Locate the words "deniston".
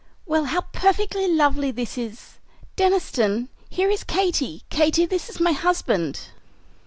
2.75-3.49